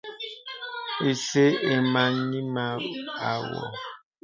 Ìsə̄ 1.09 1.47
ìməŋì 1.73 2.39
mə 2.53 2.63
à 3.27 3.31
mɔ. 3.47 3.63